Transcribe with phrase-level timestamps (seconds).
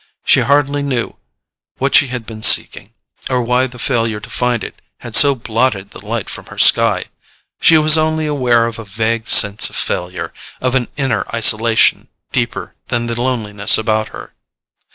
[0.25, 1.17] She hardly knew
[1.77, 2.95] what she had been seeking,
[3.29, 7.05] or why the failure to find it had so blotted the light from her sky:
[7.59, 12.73] she was only aware of a vague sense of failure, of an inner isolation deeper
[12.87, 14.33] than the loneliness about her.